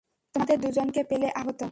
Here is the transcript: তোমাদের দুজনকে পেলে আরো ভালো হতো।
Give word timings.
তোমাদের 0.35 0.57
দুজনকে 0.61 1.01
পেলে 1.09 1.27
আরো 1.31 1.41
ভালো 1.41 1.51
হতো। 1.51 1.65